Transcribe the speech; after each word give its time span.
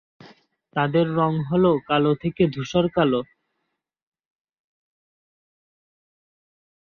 তাদের 0.75 1.05
ত্বকের 1.07 1.17
রঙ 1.19 1.33
হল 1.49 1.65
কালো 1.89 2.11
থেকে 2.23 2.43
ধূসর 2.47 2.85
কালো। 2.95 3.21